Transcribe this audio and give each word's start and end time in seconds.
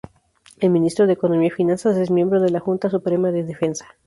El 0.59 0.71
ministro 0.71 1.05
de 1.05 1.13
Economía 1.13 1.49
y 1.49 1.51
Finanzas 1.51 1.95
es 1.95 2.09
miembro 2.09 2.41
de 2.41 2.49
la 2.49 2.59
Junta 2.59 2.89
Suprema 2.89 3.29
de 3.31 3.43
Defensa. 3.43 3.85